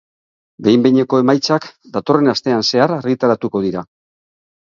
Behin-behineko 0.67 1.17
emaitzak 1.23 1.67
datorren 1.97 2.33
astean 2.35 2.65
zehar 2.69 2.95
argitaratuko 2.97 3.61
dira. 3.67 3.85